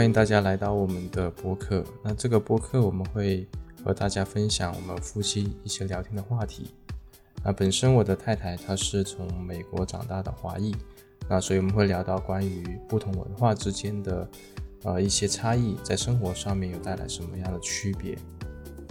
[0.00, 1.84] 欢迎大家来到我们的播客。
[2.02, 3.46] 那这个播客我们会
[3.84, 6.70] 和大家分享我们夫妻一些聊天的话题。
[7.44, 10.74] 那本身我的太太她是从美国长大的华裔，
[11.28, 14.26] 那所以我们会聊到关于不同文化之间的
[14.84, 18.16] 呃一些差异，在生活上面有带来什么样的区别。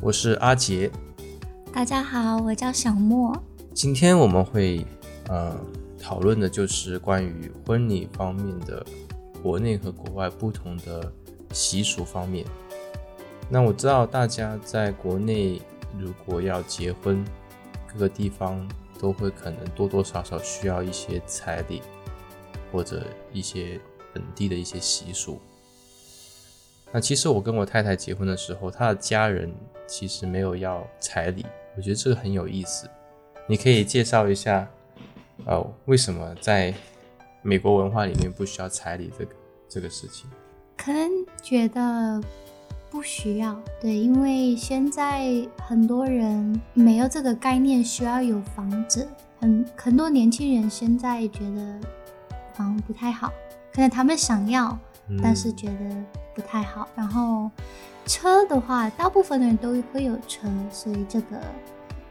[0.04, 0.92] 我是阿杰，
[1.74, 3.36] 大家好，我叫小莫。
[3.74, 4.86] 今天我们会
[5.28, 5.60] 呃
[6.00, 8.86] 讨论的就是关于婚礼方面的
[9.42, 11.12] 国内和国外不同的
[11.52, 12.46] 习俗方面。
[13.50, 15.62] 那我知道大家在国内
[15.98, 17.26] 如果要结婚，
[17.92, 18.68] 各个地方
[19.00, 21.82] 都会可能多多少少需要一些彩礼，
[22.72, 23.04] 或者
[23.34, 23.80] 一些
[24.14, 25.40] 本地的一些习俗。
[26.92, 29.52] 那其实我跟我太太结婚的时候，她的家人
[29.88, 32.90] 其实没有要彩礼，我觉得这个很有意思。
[33.48, 34.68] 你可以介绍一下，
[35.46, 36.74] 呃，为什么在
[37.42, 39.36] 美国文化里面不需要彩礼这个
[39.68, 40.30] 这个事情？
[40.78, 41.10] 可能
[41.42, 42.22] 觉得。
[42.92, 49.08] 不需要，对，因为现在很多人没有这个概念，需要有房子。
[49.40, 51.80] 很很多年轻人现在觉得
[52.56, 53.32] 房不太好，
[53.72, 54.76] 可能他们想要，
[55.22, 56.04] 但是觉得
[56.34, 56.90] 不太好。
[56.96, 57.52] 然后
[58.08, 61.40] 车的话，大部分的人都会有车，所以这个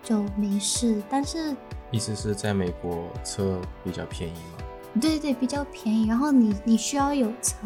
[0.00, 1.02] 就没事。
[1.10, 1.56] 但是
[1.90, 4.64] 意思是在美国车比较便宜吗？
[4.98, 6.06] 对对对，比较便宜。
[6.06, 7.56] 然后你你需要有车，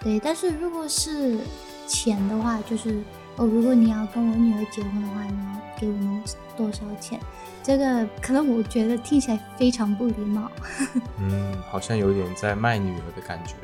[0.00, 0.18] 对。
[0.18, 1.38] 但是如果是
[1.86, 3.02] 钱的话，就是
[3.36, 6.22] 哦，如果你要跟我女儿结婚的话，你要给我们
[6.56, 7.20] 多少钱？
[7.62, 10.50] 这个可能我觉得听起来非常不礼貌。
[11.18, 13.54] 嗯，好像有点在卖女儿的感觉。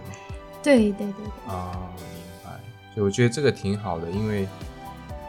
[0.62, 1.54] 对对对对。
[1.54, 2.04] 啊，明
[2.44, 2.50] 白。
[2.94, 4.48] 所以我觉得这个挺好的，因为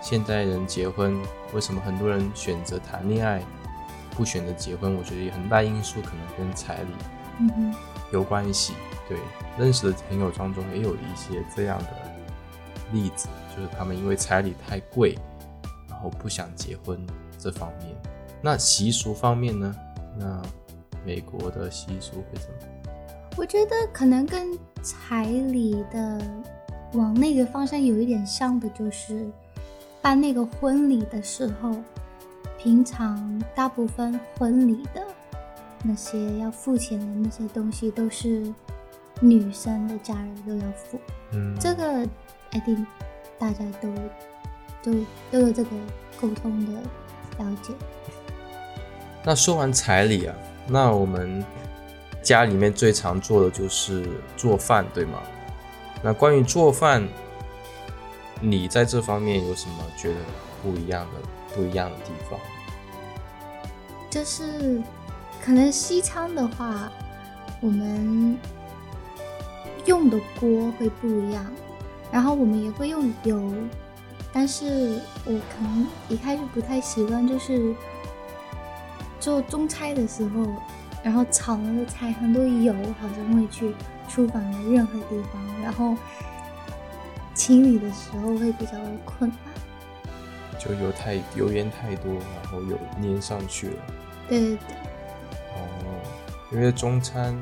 [0.02, 1.22] 现代人结婚，
[1.54, 3.42] 为什么很多人选择谈恋爱，
[4.12, 4.96] 不选择结婚？
[4.96, 6.90] 我觉得很大因素可能跟彩礼
[7.40, 7.76] 嗯哼
[8.12, 8.74] 有关系。
[9.08, 9.18] 对，
[9.58, 11.88] 认识的朋友当中也有一些这样的。
[12.92, 15.18] 例子就是他们因为彩礼太贵，
[15.90, 17.04] 然后不想结婚
[17.40, 17.90] 这方面。
[18.40, 19.76] 那习俗方面呢？
[20.16, 20.40] 那
[21.04, 22.56] 美国的习俗会怎么？
[23.36, 26.22] 我觉得可能跟彩礼的
[26.94, 29.28] 往那个方向有一点像的，就是
[30.00, 31.72] 办那个婚礼的时候，
[32.60, 35.04] 平常大部分婚礼的
[35.84, 38.52] 那些要付钱的那些东西，都是
[39.20, 41.00] 女生的家人都要付。
[41.34, 42.08] 嗯，这个。
[42.56, 42.86] 一定
[43.40, 43.90] 大家都
[44.84, 44.94] 都
[45.32, 45.72] 都有这个
[46.22, 46.82] 沟通的
[47.40, 47.74] 了解。
[49.24, 50.36] 那说完彩礼啊，
[50.68, 51.44] 那我们
[52.22, 54.08] 家里面最常做的就是
[54.38, 55.20] 做饭，对吗？
[56.04, 57.10] 那关于做饭，
[58.40, 60.20] 你在这方面有什么觉得
[60.62, 62.40] 不一样的不一样的地方？
[64.12, 64.80] 就是
[65.44, 66.90] 可能西餐的话，
[67.60, 68.40] 我们
[69.86, 71.46] 用的锅会不一样。
[72.10, 73.54] 然后我们也会用油，
[74.32, 77.76] 但是我可能一开始不太习惯，就是
[79.20, 80.48] 做中餐的时候，
[81.04, 83.76] 然后炒那个菜很多油，好像会去
[84.08, 85.94] 厨房的任何地方，然后
[87.34, 88.72] 清理的时候会比较
[89.04, 90.58] 困难。
[90.58, 93.84] 就油太油烟太多，然后油粘上去了。
[94.30, 94.93] 对对对。
[96.54, 97.36] 因为中餐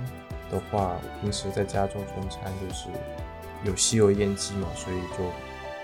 [0.49, 2.87] 的话，我平时在家做中餐就是。
[3.63, 5.17] 有吸油烟机嘛，所以就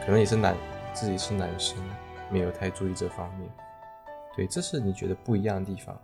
[0.04, 0.58] 可能也是男
[0.96, 1.78] 自己是男生，
[2.32, 3.48] 没有太注意这方面。
[4.36, 5.96] 对，这是你觉得不一样的地方。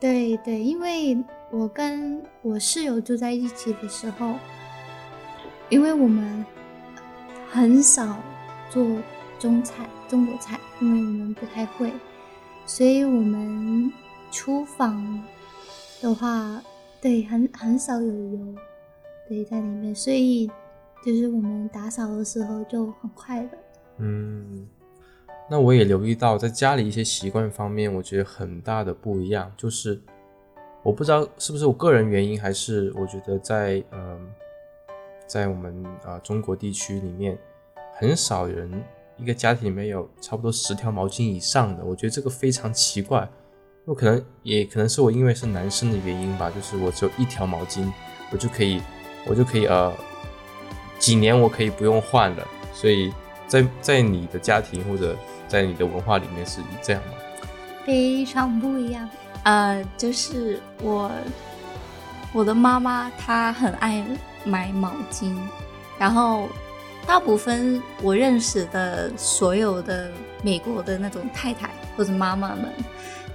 [0.00, 1.16] 对对，因为
[1.52, 4.34] 我跟我室友住在一起的时候，
[5.68, 6.44] 因为我们
[7.48, 8.16] 很少
[8.68, 8.84] 做
[9.38, 11.92] 中菜、中国菜，因为我们不太会，
[12.66, 13.92] 所以我们
[14.32, 15.22] 厨房
[16.00, 16.62] 的话，
[17.00, 18.54] 对，很很少有油，
[19.28, 20.50] 对，在里面，所以。
[21.04, 23.58] 就是我们打扫的时候就很快的。
[23.98, 24.66] 嗯，
[25.50, 29.52] 那我也留意到，在家里一些习惯方面，我觉得很大的不一样。
[29.54, 30.00] 就是
[30.82, 34.32] 我不知道是不是我个人原因，还是我觉得在嗯，
[35.26, 37.38] 在我们啊中国地区里面，
[37.98, 38.72] 很少人
[39.18, 41.84] 一个家庭里面有差不多十条毛巾以上的。
[41.84, 43.28] 我觉得这个非常奇怪。
[43.86, 47.90] 我可能也可能是我因为是男生的原因吧，就是我只有一条毛巾，
[48.30, 48.80] 我就可以，
[49.26, 49.92] 我就可以呃。
[50.96, 53.12] 几年我可以不用换了，所以
[53.46, 55.14] 在在你的家庭或者
[55.46, 57.12] 在你的文化里面是这样吗？
[57.84, 59.06] 非常不一样。
[59.42, 61.10] 呃，就是我
[62.32, 64.02] 我的妈妈她很爱
[64.44, 65.36] 买毛巾，
[65.98, 66.48] 然后
[67.06, 70.10] 大部分我认识的所有的
[70.42, 72.72] 美国的那种太太或者妈妈们，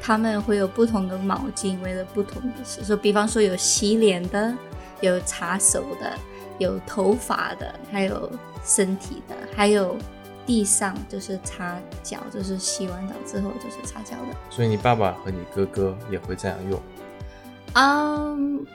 [0.01, 2.84] 他们会有不同的毛巾，为了不同的事。
[2.84, 4.54] 说比方说有洗脸的，
[5.01, 6.12] 有擦手的。
[6.60, 8.30] 有头发的，还有
[8.66, 9.96] 身体的，还有
[10.46, 14.36] 地上就是擦脚，就是洗完澡之后就是擦脚的。
[14.50, 16.78] 所以你爸爸和你哥哥也会这样用？
[17.75, 18.66] 嗯，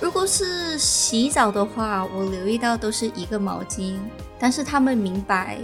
[0.00, 3.98] 如果是洗澡的话，我留意到都是一个毛巾，
[4.38, 5.58] 但是他们明白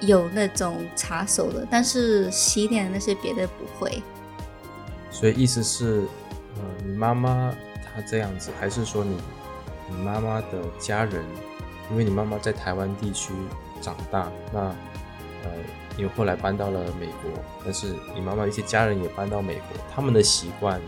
[0.00, 4.02] 有那种擦手的，但是洗脸那些别的不会。
[5.12, 6.00] 所以意思是，
[6.56, 7.54] 呃，你妈妈
[7.84, 9.16] 她这样子，还是说你
[9.90, 11.22] 你妈妈的家人，
[11.90, 13.32] 因为你妈妈在台湾地区
[13.80, 15.50] 长大，那呃，
[15.98, 17.30] 因为后来搬到了美国，
[17.62, 19.64] 但是你妈妈一些家人也搬到美国，
[19.94, 20.80] 他们的习惯，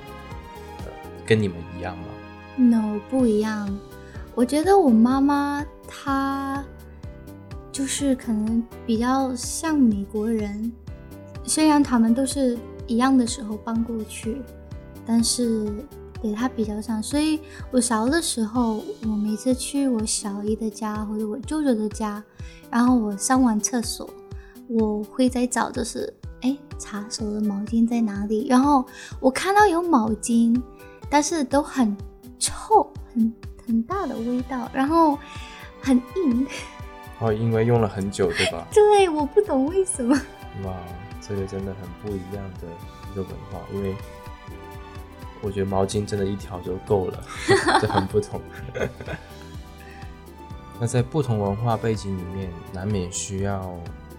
[0.79, 0.85] 呃，
[1.27, 2.05] 跟你们一样吗
[2.57, 3.79] ？No，不一样。
[4.35, 6.65] 我觉得我妈妈她
[7.71, 10.73] 就是可能比较像美国人，
[11.45, 12.59] 虽然他们都是。
[12.87, 14.43] 一样的时候搬过去，
[15.07, 15.71] 但是
[16.23, 17.41] 对他比较像，所以
[17.71, 22.23] 我小的时候，我每次去我小姨的家或者我舅舅的家，
[22.71, 24.09] 然后我上完厕所，
[24.69, 28.47] 我会在找就是，哎，擦手的毛巾在哪里？
[28.49, 28.85] 然后
[29.21, 30.61] 我看到有毛巾，
[31.11, 31.97] 但是都很
[32.39, 33.33] 臭，很
[33.67, 35.19] 很大的味道，然后
[35.81, 36.47] 很硬。
[37.21, 38.67] 哦，因为用了很久，对吧？
[38.75, 40.15] 对，我不懂为什么。
[40.65, 40.75] 哇。
[41.27, 42.69] 这个真的很不一样的
[43.11, 43.97] 一个文化，因为
[45.41, 47.25] 我觉得毛巾真的一条就够了，
[47.81, 48.41] 这很不同。
[50.81, 53.61] 那在不同文化背景里面，难免需要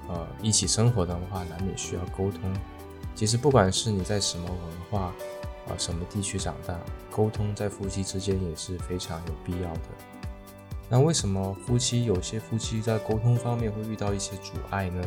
[0.07, 2.51] 呃一起生活的话，难免需要沟通。
[3.13, 4.57] 其实不管是你在什么文
[4.89, 5.13] 化
[5.67, 6.75] 啊什么地区长大，
[7.11, 9.81] 沟通在夫妻之间也是非常有必要的。
[10.89, 15.03] 那为什么夫妻有些夫妻在沟通方面会遇到一些阻碍呢？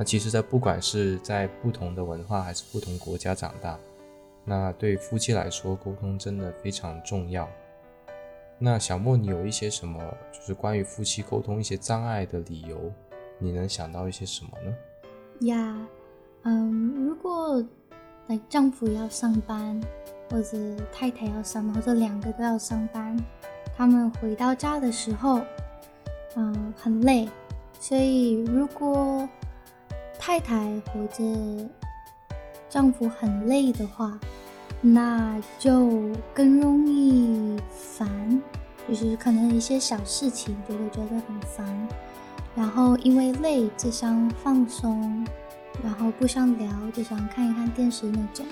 [0.00, 3.78] 那其实，在不管是在不同的文化还是不同国家长大，
[4.46, 7.46] 那对夫妻来说，沟通真的非常重要。
[8.58, 10.00] 那小莫，你有一些什么，
[10.32, 12.90] 就是关于夫妻沟通一些障碍的理由，
[13.38, 14.74] 你能想到一些什么呢？
[15.46, 15.76] 呀，
[16.44, 17.62] 嗯，如果
[18.28, 19.78] 来丈夫要上班，
[20.30, 20.56] 或者
[20.90, 23.14] 太太要上班，或者两个都要上班，
[23.76, 25.42] 他们回到家的时候，
[26.36, 27.28] 嗯，很累，
[27.78, 29.28] 所以如果
[30.22, 30.54] 太太
[30.92, 31.24] 或者
[32.68, 34.20] 丈夫很累的话，
[34.82, 38.40] 那就更容易烦，
[38.86, 41.88] 就是可能一些小事情就会觉得很烦，
[42.54, 45.26] 然后因为累只想放松，
[45.82, 48.44] 然后不想聊，就想看一看电视那种。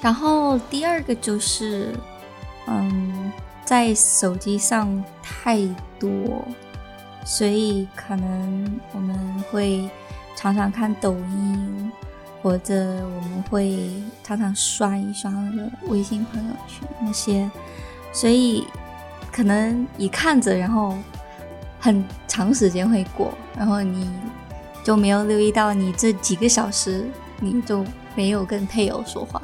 [0.00, 1.94] 然后第二个就是，
[2.66, 3.30] 嗯，
[3.66, 5.58] 在手机上太
[6.00, 6.10] 多，
[7.22, 9.14] 所以可能我们
[9.50, 9.88] 会。
[10.34, 11.92] 常常看抖音，
[12.42, 13.90] 或者我们会
[14.24, 17.50] 常常刷一刷那个微信朋友圈那些，
[18.12, 18.66] 所以
[19.30, 20.96] 可能一看着，然后
[21.78, 24.10] 很长时间会过，然后你
[24.82, 27.06] 就没有留意到你这几个小时
[27.38, 27.84] 你就
[28.16, 29.40] 没有跟配偶说话。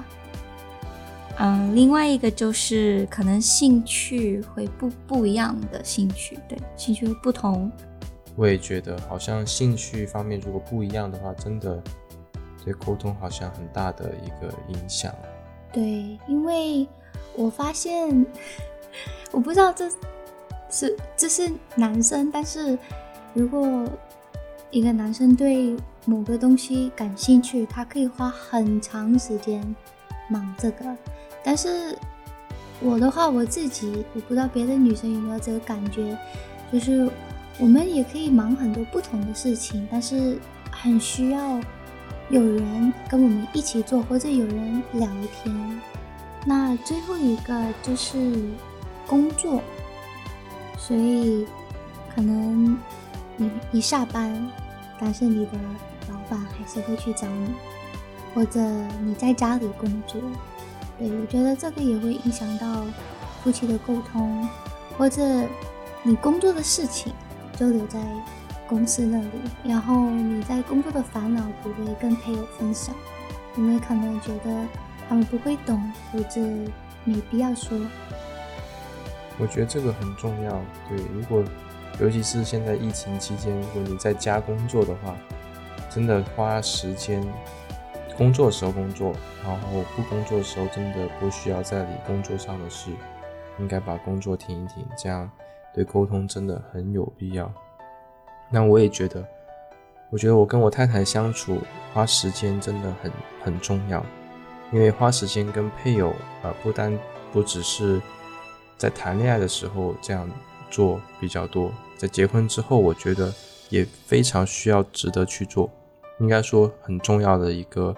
[1.41, 7.71] 嗯，另外一个就是可能兴趣会不不一样的兴趣，对，兴趣会不同。
[8.39, 11.83] 我也觉得，好像兴趣方面如果不一样的话，真的
[12.65, 15.13] 对沟通好像很大的一个影响。
[15.73, 16.87] 对，因为
[17.35, 18.25] 我发现，
[19.33, 19.91] 我不知道这
[20.71, 22.79] 是这是男生，但是
[23.35, 23.89] 如果
[24.71, 29.75] 一个男生对某个东西感兴趣，他可以花很长时间
[30.31, 30.97] 忙这个。
[31.43, 31.99] 但是
[32.81, 36.17] 我的话，我自己我不知道别的女生有没有这个感觉，
[36.73, 37.11] 就是。
[37.61, 40.39] 我们也可以忙很多不同的事情，但是
[40.71, 41.61] 很需要
[42.31, 45.81] 有人跟我们一起做，或者有人聊天。
[46.47, 48.33] 那最后一个就是
[49.09, 49.61] 工作，
[50.79, 51.45] 所以
[52.15, 52.79] 可能
[53.37, 54.49] 你一下班，
[55.01, 55.53] 但是你的
[56.09, 57.49] 老板还是会去找你，
[58.35, 58.61] 或者
[59.03, 60.21] 你在家里工作，
[60.97, 62.85] 对我觉得这个也会影响到
[63.43, 64.49] 夫妻的沟通，
[64.97, 65.21] 或者
[66.05, 67.13] 你工作的事情。
[67.59, 67.99] 就留在
[68.69, 69.29] 公司那里，
[69.65, 72.95] 然后你在工作的烦恼不会跟配偶分享，
[73.57, 74.65] 因为可能觉得
[75.09, 76.41] 他们不会懂，或者
[77.05, 77.77] 没必要说。
[79.39, 80.53] 我觉得这个很重要，
[80.89, 81.43] 对，如果
[81.99, 85.17] 尤其是现在疫情期间，如果你在家工作的话，
[85.91, 87.27] 真的花时间
[88.17, 89.13] 工作的时候工作，
[89.43, 92.91] 然后不工作的时候真的不需要在理工作上的事，
[93.59, 95.29] 应该把工作停一停，这样。
[95.75, 97.53] 对沟通真的很有必要。
[98.51, 99.27] 那我也觉得，
[100.11, 101.59] 我觉得我跟我太太相处
[101.93, 104.05] 花时间真的很很重要，
[104.73, 106.11] 因为花时间跟配偶
[106.43, 106.99] 啊，不单
[107.33, 108.01] 不只是
[108.77, 110.29] 在谈恋爱的时候这样
[110.71, 111.71] 做比较多。
[111.97, 113.33] 在结婚之后，我觉得
[113.71, 115.69] 也非常需要值得去做，
[116.21, 117.95] 应该说很重要的一个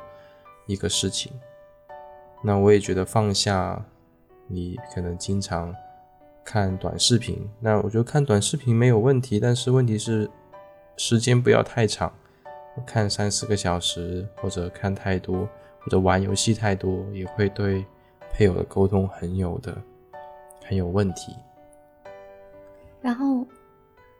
[0.66, 1.32] 一个事情。
[2.42, 3.84] 那我也觉得放下
[4.46, 5.74] 你可能经常
[6.44, 10.28] 看短视频，那我觉得看短视频没有问题，但是问题是
[10.96, 12.12] 时间不要太长，
[12.86, 15.48] 看三四个小时或者看太多
[15.80, 17.84] 或者玩游戏太多，也会对
[18.32, 19.76] 配偶的沟通很有的
[20.66, 21.34] 很有问题。
[23.00, 23.46] 然后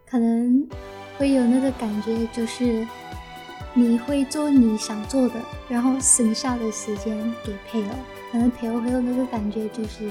[0.08, 0.66] 可能
[1.18, 2.86] 会有那个感觉，就是
[3.74, 5.34] 你会做你想做的，
[5.68, 7.94] 然后剩下的时间给配偶，
[8.32, 10.10] 可能配偶会有那个感觉，就是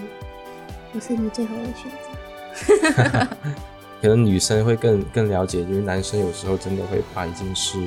[0.94, 3.28] 我是你最后的选择。
[4.02, 7.78] 可能女生会更更了解，因为男生有时候真的会把一件事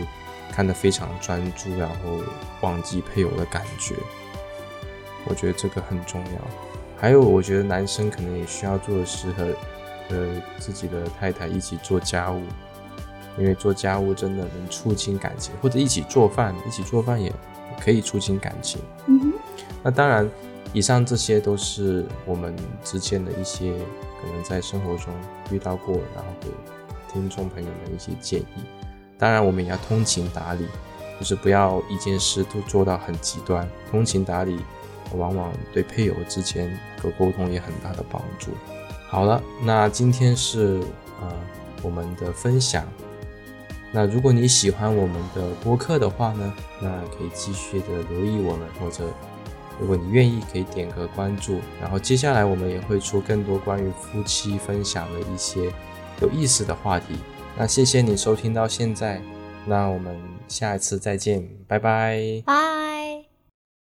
[0.50, 2.20] 看得非常专注，然后
[2.60, 3.94] 忘记配偶的感觉。
[5.24, 6.40] 我觉得这个很重要。
[6.98, 9.46] 还有，我觉得男生可能也需要做的是和
[10.08, 10.28] 和
[10.58, 12.42] 自己的太太一起做家务，
[13.38, 17.32] 因为做家务真的能促进感情，或者一起做饭，一起做饭也
[17.80, 18.80] 可以促进感情。
[19.06, 19.32] 嗯哼，
[19.82, 20.28] 那当然，
[20.72, 23.72] 以上这些都是我们之间的一些
[24.20, 25.12] 可能在生活中
[25.50, 26.48] 遇到过，然后给
[27.12, 28.64] 听众朋友们一些建议。
[29.18, 30.66] 当然，我们也要通情达理，
[31.18, 33.68] 就是不要一件事都做到很极端。
[33.90, 34.58] 通情达理，
[35.14, 36.70] 往往对配偶之间
[37.02, 38.50] 的沟通也很大的帮助。
[39.08, 40.80] 好了，那今天是
[41.20, 41.30] 呃
[41.82, 42.84] 我们的分享。
[43.92, 49.04] 那如果你喜欢我们的播客的话呢，那可以继续的留意我们，或者
[49.80, 51.60] 如果你愿意，可以点个关注。
[51.80, 55.72] 然后接下来我们也会出更多关于夫妻分享的一些
[56.20, 57.16] 有意思的话题。
[57.56, 59.20] 那谢谢你收听到现在，
[59.66, 60.16] 那我们
[60.48, 62.81] 下一次再见，拜拜。